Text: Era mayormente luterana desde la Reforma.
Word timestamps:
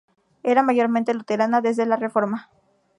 Era 0.41 0.63
mayormente 0.63 1.13
luterana 1.13 1.61
desde 1.61 1.85
la 1.85 1.95
Reforma. 1.95 2.49